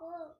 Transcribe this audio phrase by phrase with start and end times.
[0.00, 0.39] Whoa.